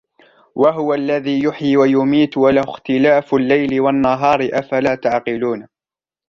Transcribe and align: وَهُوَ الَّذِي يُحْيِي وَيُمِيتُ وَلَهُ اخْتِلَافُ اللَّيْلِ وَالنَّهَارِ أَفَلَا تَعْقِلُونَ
وَهُوَ 0.55 0.93
الَّذِي 0.93 1.43
يُحْيِي 1.43 1.77
وَيُمِيتُ 1.77 2.37
وَلَهُ 2.37 2.61
اخْتِلَافُ 2.61 3.33
اللَّيْلِ 3.33 3.81
وَالنَّهَارِ 3.81 4.49
أَفَلَا 4.53 4.95
تَعْقِلُونَ 4.95 5.67